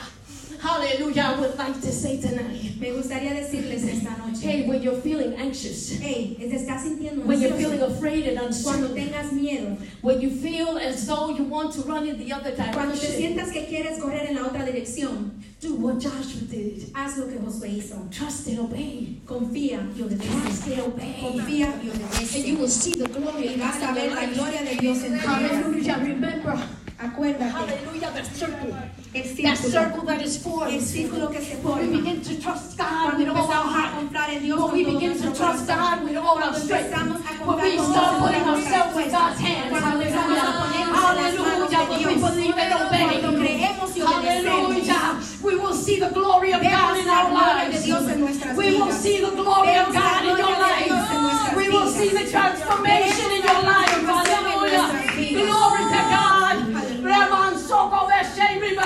[0.61, 1.23] Hallelujah.
[1.23, 2.79] I would like to say tonight.
[2.79, 7.57] me gustaría decirles esta noche, Hey, when you're feeling anxious, hey, estás sintiendo when you're
[7.57, 11.81] feeling afraid and cuando uncertain, tengas miedo, when you feel as though you want to
[11.83, 12.75] run in the other direction.
[12.75, 16.91] cuando te sientas que quieres correr en la otra dirección, do what Joshua did.
[16.95, 17.97] haz lo que Josué hizo.
[18.11, 19.21] Trust and obey.
[19.27, 20.29] Confía y obedece.
[20.29, 21.17] Trust and obey.
[21.21, 24.63] Confía y And you will see the glory Y of vas a ver la gloria
[24.63, 25.49] de Dios en tu vida.
[25.49, 25.97] Hallelujah.
[25.99, 26.59] Remember,
[27.03, 28.77] Acuérdate, hallelujah, the circle.
[29.15, 30.75] el That circle that is formed.
[30.75, 31.81] el círculo que se forma.
[31.81, 33.95] we begin to trust God Cuando with all our heart.
[33.97, 35.67] confiar en Dios When we begin to trust.
[35.67, 36.93] God with all our strength.
[36.93, 39.11] When we start putting ourselves in.
[39.11, 39.71] God's hands.
[39.71, 41.89] Cuando empezamos a ponernos en las manos Hallelujah.
[41.89, 43.21] When we believe and obey.
[43.21, 44.85] Cuando creemos y obedecemos.
[44.85, 45.21] Hallelujah.
[45.43, 47.83] We will see the glory of God in our lives.
[47.83, 51.11] Dios en nuestras We will see the glory of God in your gloria de Dios
[51.11, 51.57] en life.
[51.57, 54.05] We will see the transformation in your life.
[54.05, 55.01] Hallelujah.
[55.17, 56.50] Glory to God.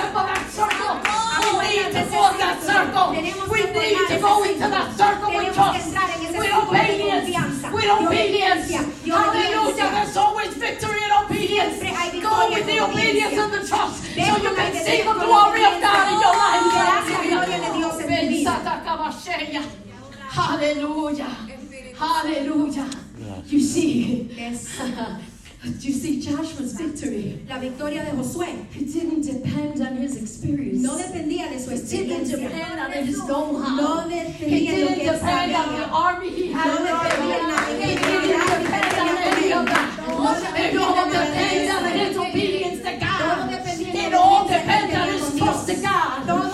[0.05, 0.35] Hallelujah.
[0.35, 1.65] Reman Soko Veshe, Remember that circle.
[1.65, 3.07] We need to form that circle.
[3.11, 5.87] We need to go into that circle with trust.
[5.87, 7.25] entrar en ese With obedience.
[7.25, 8.67] confianza, With de obedience.
[9.05, 9.89] Hallelujah.
[9.91, 11.77] There's always victory in obedience.
[12.21, 13.45] Go with the obedience obediencia.
[13.45, 14.03] of the trust.
[14.03, 15.81] So you can see the glory of.
[15.81, 16.61] God in your life.
[16.65, 18.53] Y verás la gloria de Dios en tu vida.
[20.29, 21.31] Hallelujah.
[21.97, 21.97] Hallelujah.
[21.97, 22.89] Hallelujah.
[23.47, 24.29] You see,
[25.65, 27.39] Es you see Joshua's victory.
[27.49, 28.49] la victoria de Josué.
[28.75, 30.81] It didn't depend on his experience.
[30.81, 32.37] No dependía de su experiencia.
[32.37, 33.75] It didn't depend on his know-how.
[33.75, 36.67] No dependía de lo didn't que él depend on the army he had.
[36.67, 39.89] No dependía en la- It didn't depend on any of that.
[40.57, 43.51] It all de nada de depends on his obedience to God.
[43.95, 45.75] It all depends on his trust to.
[45.81, 46.44] God.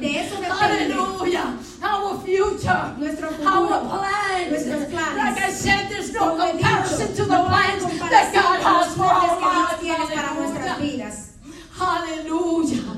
[0.00, 0.92] De eso depende.
[0.94, 1.58] Hallelujah.
[1.82, 2.94] Our future.
[2.98, 3.88] Nuestro Our futuro.
[3.88, 4.50] plans.
[4.50, 5.16] Nuestros planes.
[5.16, 8.94] Like I said, there's no Como comparison dicho, to the no plans that God has
[8.96, 9.80] for our lives.
[9.80, 10.80] tiene para nuestras Hallelujah.
[10.80, 11.30] vidas.
[11.78, 12.96] Hallelujah.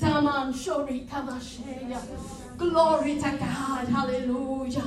[0.00, 2.00] Taman shori tamasheya.
[2.58, 3.88] Glory to God.
[3.88, 4.84] Hallelujah.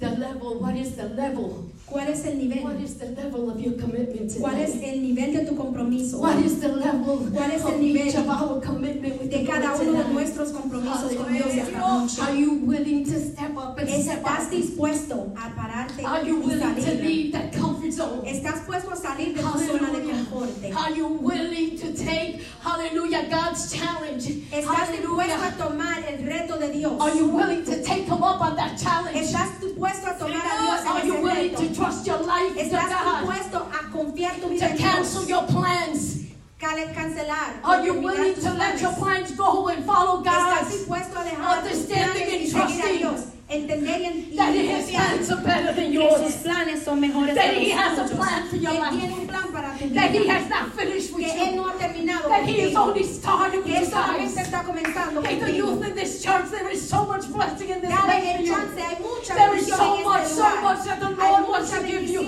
[0.00, 1.66] The level, what is the level?
[1.90, 2.62] ¿Cuál es el nivel?
[2.62, 6.18] What is the level of your commitment ¿Cuál es el nivel de tu compromiso?
[6.20, 9.44] What is the level ¿Cuál es el of nivel each of our commitment with de
[9.44, 12.20] cada uno de nuestros compromisos con Dios esta noche?
[12.22, 14.50] Are you willing to step up and step ¿Estás up?
[14.52, 17.02] dispuesto a pararte Are you y willing to salir?
[17.04, 18.22] leave that comfort zone?
[18.28, 20.50] ¿Estás puesto a salir de tu zona de confort?
[20.76, 24.26] Are you willing to take, hallelujah, God's challenge?
[24.50, 27.00] ¿Estás dispuesto a tomar el reto de Dios?
[27.00, 29.16] Are you willing to take him up on that challenge?
[29.18, 32.88] ¿Estás dispuesto a tomar a Dios Are you willing to trust your life to ¿Estás
[32.88, 36.16] dispuesto a confiar tu vida To en cancel your plans?
[36.60, 37.54] Cancelar.
[37.64, 40.70] Are you willing to let your plans go and follow ¿Estás God?
[40.70, 43.20] dispuesto a dejar tus Understanding and trusting Dios?
[43.50, 46.16] Entender y en- y That His plans are better than yours.
[46.22, 48.90] sus planes son mejores That que He has a plan for your Que life.
[48.96, 51.56] tiene un plan para tu That He has not finished with Que Él you.
[51.56, 55.22] no ha terminado That He has only started Que with Él you solamente está comenzando
[55.24, 58.36] Hey, the youth in this church, there is so much blessing in this Dale place
[58.36, 58.54] for you.
[58.54, 62.04] chance, hay mucha There is so much, so much that the Lord wants to give
[62.08, 62.22] you.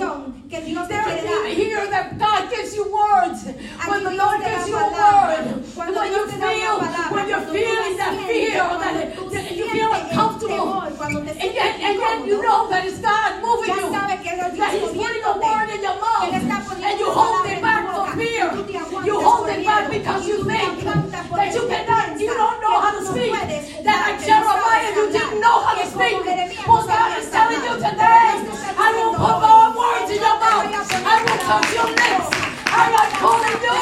[0.49, 3.45] que Dios te There is even here that God gives you words.
[3.87, 7.15] When the Lord gives you a word, Cuando when you Dios te da una feel,
[7.15, 10.83] when you're feeling that fear, that, you feel uncomfortable,
[11.13, 13.91] cuando te and sientes yet, and yet you know that it's God moving ya you.
[13.93, 16.57] sabes que es Dios That He's putting a word in your mouth, Que Él está
[16.65, 18.45] poniendo and you hold it back for fear.
[18.45, 22.33] y tú te aguantas You hold it back because you think that you cannot, you
[22.33, 23.31] don't know how to speak.
[23.31, 26.17] puedes That hablar, like que no sabes Jeremiah, you didn't know how to speak.
[26.23, 29.33] Jeremías Well, no God sabías is telling you today, Dios te está I will put
[29.33, 30.91] hoy, more words in your te voy a mouth.
[31.03, 32.27] I will touch your lips.
[32.73, 33.77] I am calling you.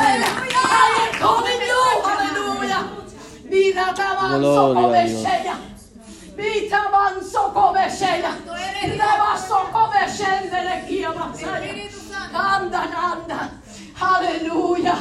[0.00, 1.82] I am calling you.
[2.02, 2.82] Hallelujah.
[3.44, 5.22] Mira, taban Gloria a Dios.
[5.22, 5.54] besheya.
[6.36, 8.32] Mita man soko besheya.
[8.82, 11.74] Reba soko beshendele kia masaya.
[12.32, 13.50] Anda, anda.
[13.94, 14.98] Hallelujah.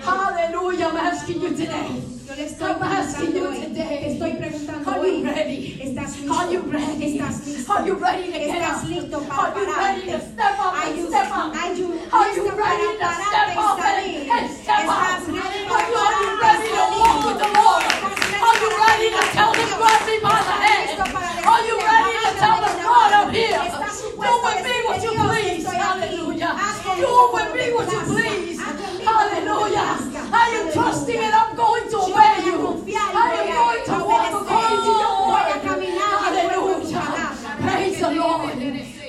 [0.00, 0.86] Hallelujah.
[0.88, 1.88] I'm asking you today.
[2.26, 4.12] Yo le estoy I'm asking preguntando you hoy, te today.
[4.14, 5.80] estoy preguntando Are hoy, you ready?
[5.82, 6.32] ¿estás listo?
[6.38, 7.18] Are you ready?
[7.18, 7.72] ¿Estás listo?
[7.72, 8.88] Are you ready to get ¿Estás up?
[8.88, 10.32] listo para Are you ready to pararte?
[10.32, 11.50] step up Are and you- step up?
[11.50, 14.30] are you Are you listo ready to para step pararte y up and, salir?
[14.30, 15.00] and step up?
[15.00, 17.00] ¿Estás listo Are you, are you para ready to salir?
[17.02, 17.82] walk with the Lord?
[17.90, 19.78] ¿Estás Are you listo ready to para tell him, Dios?
[19.80, 20.86] grab me by the hand?
[20.90, 23.32] listo para Are you decirle, ready to tell him, "Agárrame God, de la I'm mano"?
[23.34, 23.58] here?
[23.58, 25.58] ¿Estás Do dispuesto a with me what you decirle, "Dios, please.
[25.60, 25.90] estoy aquí.
[25.90, 26.50] Hallelujah.
[26.60, 28.14] Haz Do conmigo with me como what te you plazca.
[28.14, 28.58] please.
[28.60, 29.86] Haz conmigo Hallelujah.
[29.90, 30.20] como te plazca.
[30.30, 32.58] I am trusting and I'm going to Yo obey voy a you.
[32.70, 34.40] confiar y I voy am a going to walk obedecer.
[34.40, 35.62] according to your Voy a word.
[35.66, 37.00] caminar de acuerdo a tu Hallelujah.
[37.00, 37.50] palabra.
[37.60, 38.52] Praise the Lord.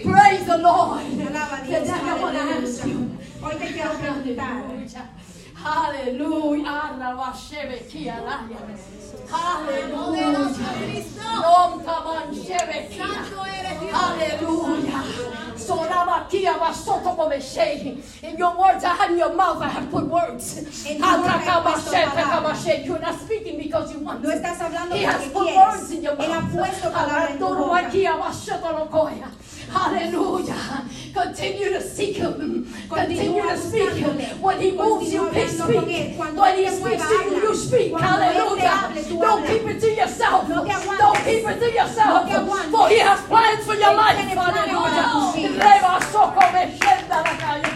[0.03, 1.01] Praise the Lord.
[1.01, 2.67] Alaba a Dios, Today I want to aleluya.
[2.67, 2.99] ask you.
[3.41, 5.07] Hoy te quiero preguntar, Hallelujah.
[9.31, 10.31] Hallelujah.
[13.91, 15.03] Hallelujah.
[18.23, 20.57] In your words, I have in your mouth, I have put words.
[20.85, 24.95] En tu boca he puesto Atakamashe, You're not speaking because you want no estás hablando
[24.95, 26.27] He has put words in your mouth.
[29.71, 30.53] Puesto palabra en tu boca.
[30.53, 30.53] Aratorobakia basotolokoya.
[30.53, 30.91] Hallelujah.
[31.13, 32.65] Continue to seek him.
[32.89, 34.41] Continue to speak him.
[34.41, 35.59] When he moves, you Continúa speak.
[35.59, 36.15] hablando con él.
[36.17, 37.91] Cuando When he speaks to you, you speak.
[37.91, 39.19] Cuando él te Hallelujah.
[39.21, 40.47] Don't keep it to yourself.
[40.49, 40.99] No te aguantes.
[40.99, 42.07] Don't keep it to yourself.
[42.07, 42.71] No te aguantes.
[42.71, 44.15] For he has plans for your life.
[44.17, 45.31] tiene planes para tus Hallelujah.
[45.35, 45.65] vidas.
[45.67, 47.69] Reba soko meshenda la calle.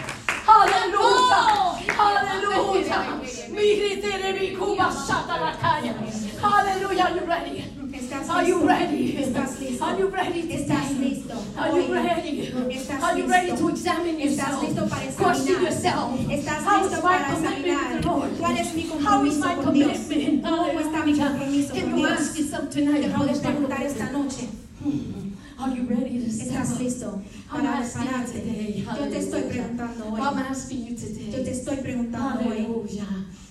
[0.46, 1.44] Hallelujah.
[1.52, 1.78] Oh.
[1.96, 3.20] Hallelujah.
[3.50, 5.94] Miri tere mi kuba shata la calle.
[6.40, 7.10] Hallelujah.
[7.14, 7.75] You ready?
[8.16, 9.16] ¿Estás Are you ready?
[9.18, 9.84] ¿Estás listo?
[9.84, 10.40] Are you ready?
[10.50, 11.34] ¿Estás listo?
[11.58, 12.52] Are you ready?
[12.70, 14.62] ¿Estás Are you ready to examine ¿Estás yourself?
[14.62, 15.62] listo para Question examinar?
[15.62, 16.30] yourself.
[16.30, 17.92] ¿Estás How is listo para examinar?
[17.92, 18.30] with the Lord?
[18.38, 19.98] ¿Cuál es mi compromiso my con Dios?
[19.98, 20.42] commitment?
[20.44, 22.32] ¿Cómo está mi compromiso Can con you Dios?
[22.70, 24.48] Te puedes preguntar esta noche.
[24.82, 25.26] Hmm.
[25.58, 28.32] Are you ready to ¿Estás listo para asking you pararte?
[28.32, 28.84] today.
[28.98, 30.20] Yo te estoy preguntando hoy.
[30.20, 31.30] I'm asking you today.
[31.32, 32.88] Yo te estoy preguntando hoy.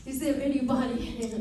[0.06, 1.18] Is there anybody?
[1.20, 1.32] Is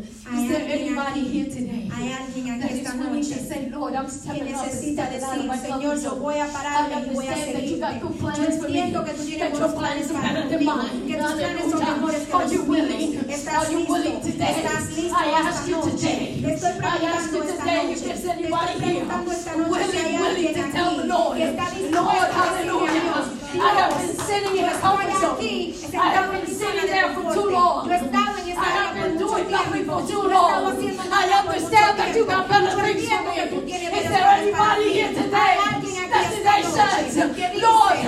[0.48, 1.90] there anybody aquí- here today?
[1.94, 4.72] Hay alguien That aquí is esta willing to say, Lord, I'm que stepping up and
[4.72, 6.20] necesita stepping out of decir, my Señor, yo zone.
[6.20, 8.00] voy a pararme I y voy a understand that you seguirte.
[8.00, 8.78] good Yo plans for me.
[8.78, 11.06] entiendo que tú tienes That your buenos plans planes are para better than conmigo, mine.
[11.06, 12.68] que tus planes son mejores que Are los you míos.
[12.68, 13.10] willing?
[13.30, 14.30] ¿Estás Are you willing listo?
[14.30, 14.54] today?
[14.54, 15.90] ¿Estás listo I ask you noche?
[15.90, 16.42] today.
[16.44, 18.04] Te estoy I ask preguntando you esta today if noche.
[18.04, 20.90] there's Te anybody estoy here preguntando esta noche si hay willing, willing alguien to tell
[20.94, 23.02] the aquí Lord, que está dispuesto Lord, a decirle a hallelujah.
[23.04, 23.26] Dios,
[23.60, 25.38] I have been sitting in a comfort zone.
[25.94, 27.86] I have been sitting there for too long.
[27.86, 31.08] Yo he estado en esa I have been doing nothing for too Yo he estado
[31.08, 31.12] long.
[31.12, 33.98] I understand that you got better things for entiendo que tú me.
[34.00, 35.54] Is there anybody here today
[36.10, 37.16] that today says,
[37.62, 37.98] Lord,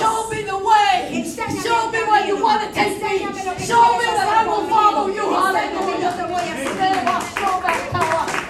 [0.00, 1.24] show me the way.
[1.62, 3.22] Show me where you want to take me.
[3.22, 5.22] Enséñame lo que Show me that I will follow you.
[5.22, 6.56] Enséñame que yo te voy a
[7.96, 8.45] Hallelujah.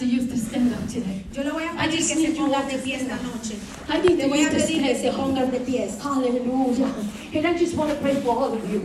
[0.00, 1.22] to use this kingdom today.
[1.34, 3.54] Yo le voy a pedir que se ponga de pie esta noche.
[3.86, 5.88] I need to voy a pedir que se pongan de pie.
[6.00, 6.94] Hallelujah.
[7.34, 8.80] And I just want to pray for all of you.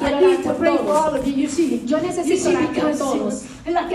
[0.00, 1.34] I quiero orar need to por pray for all of you.
[1.34, 3.46] You see, Yo you see orar por todos.
[3.76, 3.88] I